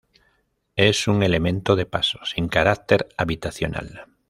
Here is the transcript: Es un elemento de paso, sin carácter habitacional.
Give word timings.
Es 0.77 1.07
un 1.07 1.21
elemento 1.21 1.75
de 1.75 1.85
paso, 1.85 2.17
sin 2.25 2.47
carácter 2.47 3.07
habitacional. 3.19 4.07